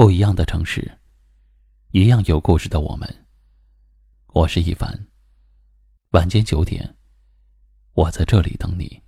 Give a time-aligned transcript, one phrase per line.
[0.00, 0.90] 不一样的城市，
[1.90, 3.06] 一样有故事的我们。
[4.28, 4.98] 我是一凡。
[6.12, 6.96] 晚间九点，
[7.92, 8.98] 我在这里等你。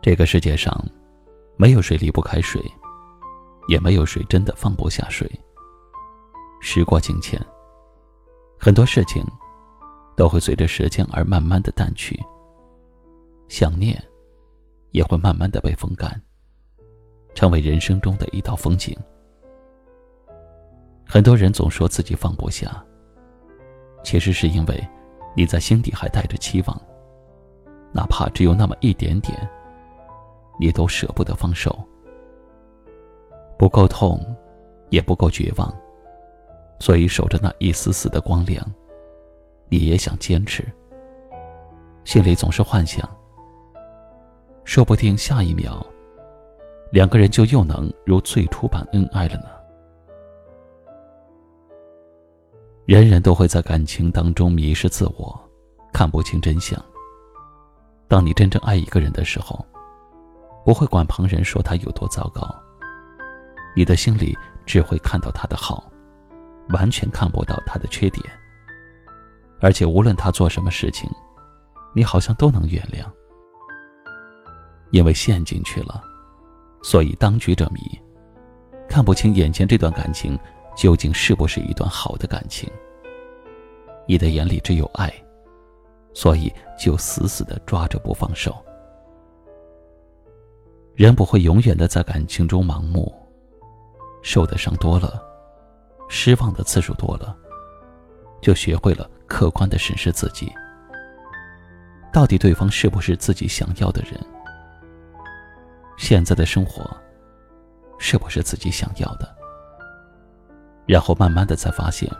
[0.00, 0.74] 这个世界上，
[1.58, 2.58] 没有谁离不开谁，
[3.68, 5.30] 也没有谁真的放不下谁。
[6.62, 7.38] 时过境迁，
[8.58, 9.24] 很多事情
[10.16, 12.18] 都会随着时间而慢慢的淡去，
[13.48, 14.02] 想念
[14.92, 16.20] 也会慢慢的被风干，
[17.34, 18.96] 成为人生中的一道风景。
[21.06, 22.82] 很多人总说自己放不下，
[24.02, 24.88] 其实是因为
[25.36, 26.80] 你在心底还带着期望，
[27.92, 29.36] 哪怕只有那么一点点。
[30.58, 31.76] 你都舍不得放手，
[33.58, 34.20] 不够痛，
[34.88, 35.68] 也不够绝望，
[36.78, 38.64] 所以守着那一丝丝的光亮，
[39.68, 40.64] 你也想坚持。
[42.04, 43.08] 心里总是幻想，
[44.64, 45.84] 说不定下一秒，
[46.92, 49.46] 两个人就又能如最初般恩爱了呢。
[52.86, 55.38] 人人都会在感情当中迷失自我，
[55.92, 56.78] 看不清真相。
[58.08, 59.64] 当你真正爱一个人的时候。
[60.64, 62.42] 不会管旁人说他有多糟糕，
[63.76, 65.84] 你的心里只会看到他的好，
[66.70, 68.24] 完全看不到他的缺点。
[69.60, 71.10] 而且无论他做什么事情，
[71.94, 73.04] 你好像都能原谅。
[74.90, 76.02] 因为陷进去了，
[76.82, 77.80] 所以当局者迷，
[78.88, 80.38] 看不清眼前这段感情
[80.76, 82.70] 究竟是不是一段好的感情。
[84.06, 85.12] 你的眼里只有爱，
[86.12, 88.54] 所以就死死的抓着不放手。
[90.94, 93.12] 人不会永远的在感情中盲目，
[94.22, 95.20] 受的伤多了，
[96.08, 97.36] 失望的次数多了，
[98.40, 100.52] 就学会了客观的审视自己，
[102.12, 104.20] 到底对方是不是自己想要的人？
[105.96, 106.84] 现在的生活
[107.98, 109.34] 是不是自己想要的？
[110.86, 112.10] 然后慢慢的才发现，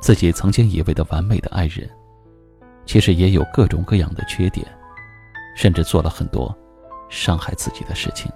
[0.00, 1.88] 自己曾经以为的完美的爱人，
[2.84, 4.66] 其实也有各种各样的缺点，
[5.56, 6.56] 甚至做了很多。
[7.08, 8.28] 伤害自己的事情，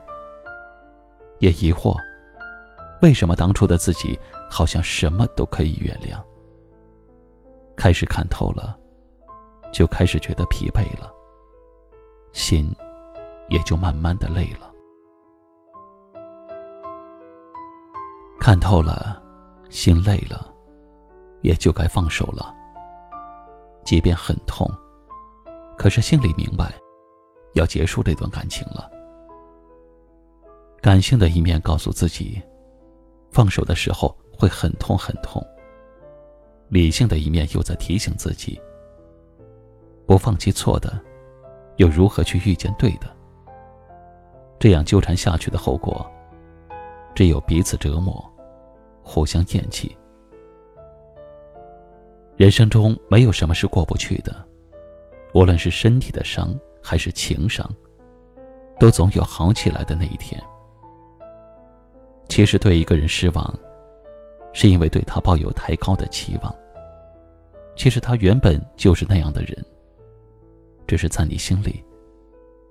[1.41, 1.97] 也疑惑，
[3.03, 4.19] 为什么当初的自己
[4.51, 6.23] 好像什么都可以原谅。
[7.77, 8.79] 开始看透了，
[9.73, 11.11] 就开始觉得疲惫了，
[12.33, 12.71] 心
[13.49, 14.71] 也就慢慢的累了。
[18.39, 19.23] 看透了，
[19.71, 20.53] 心累了，
[21.43, 22.55] 也就该放手了。
[23.85, 24.71] 即便很痛，
[25.79, 26.73] 可是心里明白。
[27.55, 28.89] 要结束这段感情了。
[30.81, 32.41] 感性的一面告诉自己，
[33.31, 35.45] 放手的时候会很痛很痛。
[36.69, 38.61] 理性的一面又在提醒自己，
[40.07, 41.01] 不放弃错的，
[41.77, 43.09] 又如何去遇见对的？
[44.59, 46.05] 这样纠缠下去的后果，
[47.15, 48.25] 只有彼此折磨，
[49.03, 49.97] 互相厌弃。
[52.37, 54.35] 人生中没有什么是过不去的，
[55.35, 56.55] 无论是身体的伤。
[56.83, 57.71] 还是情伤，
[58.79, 60.43] 都总有好起来的那一天。
[62.31, 63.59] 其实对一个人失望，
[64.53, 66.55] 是因为对他抱有太高的期望。
[67.75, 69.67] 其实他原本就是那样的人，
[70.87, 71.85] 只是在你心里，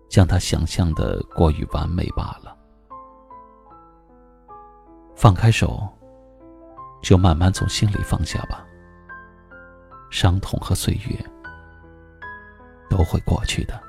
[0.07, 2.55] 将他想象的过于完美罢了。
[5.13, 5.85] 放开手，
[7.03, 8.65] 就慢慢从心里放下吧。
[10.09, 11.19] 伤痛和岁月
[12.89, 13.88] 都会过去的。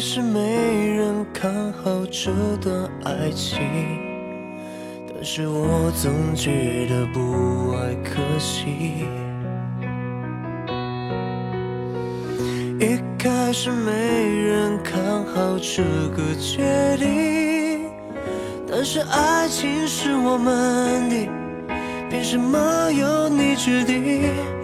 [0.00, 0.40] 是没
[0.94, 3.60] 人看好这段爱情
[5.12, 9.04] 但是我总觉得不爱可惜
[12.80, 15.82] 一开始没人看好这
[16.16, 17.90] 个决定
[18.66, 21.28] 但是爱情是我们的
[22.08, 24.59] 凭什么由你决定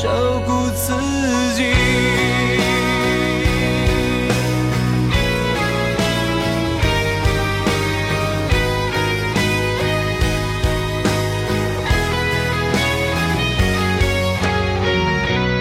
[0.00, 0.08] 照
[0.46, 0.92] 顾自
[1.56, 1.64] 己。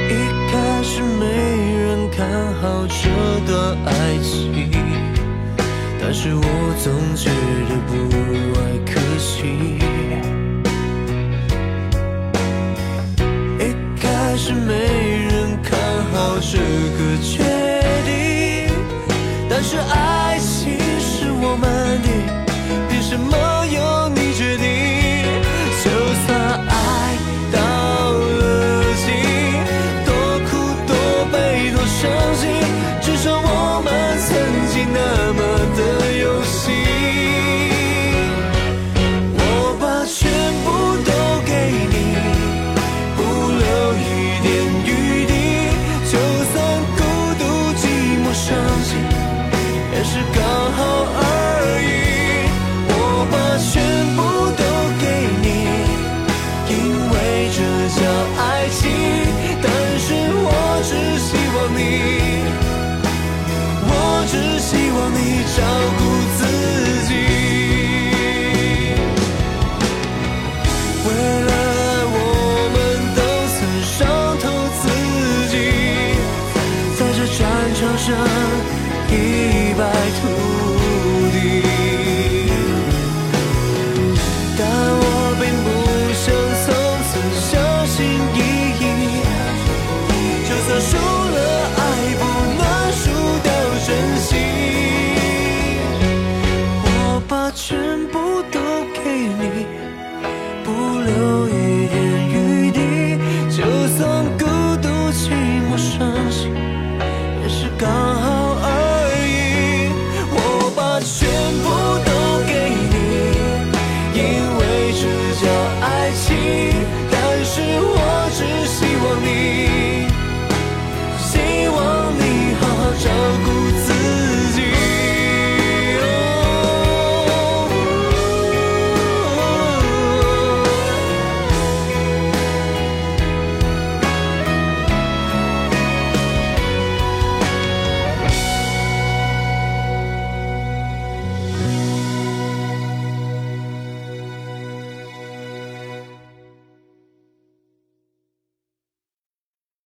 [0.08, 0.14] 一
[0.52, 1.26] 开始没
[1.82, 3.10] 人看好这
[3.52, 4.72] 段爱情
[6.00, 6.42] 但是我
[6.84, 7.30] 总觉
[7.68, 7.76] 得